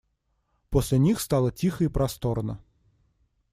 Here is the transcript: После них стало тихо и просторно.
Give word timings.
После 0.71 0.97
них 0.97 1.21
стало 1.21 1.51
тихо 1.51 1.83
и 1.83 1.87
просторно. 1.87 2.59